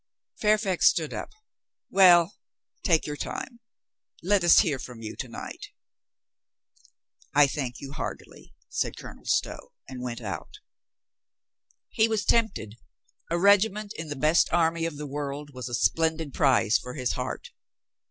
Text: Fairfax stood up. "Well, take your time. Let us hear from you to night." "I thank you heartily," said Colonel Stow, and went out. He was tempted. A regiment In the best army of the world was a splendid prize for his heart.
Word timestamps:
Fairfax 0.39 0.87
stood 0.89 1.13
up. 1.13 1.29
"Well, 1.91 2.35
take 2.81 3.05
your 3.05 3.15
time. 3.15 3.59
Let 4.23 4.43
us 4.43 4.61
hear 4.61 4.79
from 4.79 5.03
you 5.03 5.15
to 5.17 5.27
night." 5.27 5.67
"I 7.35 7.45
thank 7.45 7.79
you 7.79 7.91
heartily," 7.91 8.55
said 8.67 8.97
Colonel 8.97 9.25
Stow, 9.25 9.73
and 9.87 10.01
went 10.01 10.19
out. 10.19 10.57
He 11.89 12.07
was 12.07 12.25
tempted. 12.25 12.77
A 13.29 13.37
regiment 13.37 13.93
In 13.93 14.07
the 14.09 14.15
best 14.15 14.51
army 14.51 14.85
of 14.87 14.97
the 14.97 15.05
world 15.05 15.51
was 15.53 15.69
a 15.69 15.75
splendid 15.75 16.33
prize 16.33 16.79
for 16.79 16.95
his 16.95 17.11
heart. 17.11 17.51